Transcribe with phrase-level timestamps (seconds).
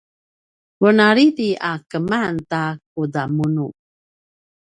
[0.81, 1.37] venalid
[1.69, 3.67] a keman ta kudamunu